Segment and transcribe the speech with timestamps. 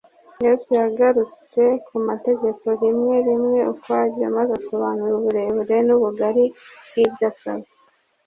[0.45, 6.45] yesu yagarutse ku mategeko rimwe rimwe ukwaryo, maze asobanura uburebure n’ubugari
[6.89, 7.65] bw’ibyo asaba